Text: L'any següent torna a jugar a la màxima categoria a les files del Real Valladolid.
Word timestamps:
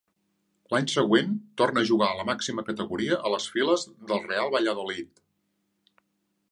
L'any 0.75 0.87
següent 0.93 1.35
torna 1.63 1.83
a 1.83 1.87
jugar 1.89 2.07
a 2.13 2.17
la 2.21 2.25
màxima 2.31 2.65
categoria 2.71 3.21
a 3.29 3.33
les 3.35 3.47
files 3.57 3.87
del 4.13 4.27
Real 4.31 4.53
Valladolid. 4.59 5.25